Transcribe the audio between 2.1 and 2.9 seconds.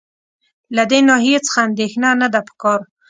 نه ده په کار.